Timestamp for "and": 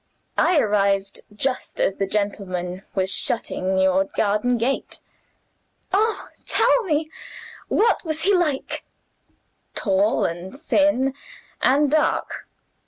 10.25-10.59, 11.61-11.91